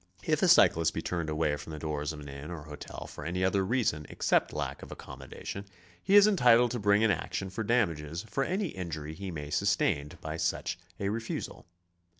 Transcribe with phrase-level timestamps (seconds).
[0.23, 3.23] If a cyclist be turned away from the doors of an inn or hotel for
[3.23, 5.65] any other reason except lack of accommodation,
[6.01, 9.51] he is entitled to bring an action for dam ages for any injury he may
[9.51, 11.67] sustain by such a refusal.